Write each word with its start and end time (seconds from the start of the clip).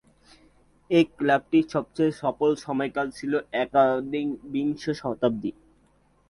এই 0.91 1.05
ক্লাবটির 1.17 1.65
সবচেয়ে 1.73 2.13
সফল 2.21 2.51
সময়কাল 2.65 3.07
ছিল 3.17 3.33
একবিংশ 3.63 4.83
শতাব্দী। 5.01 5.51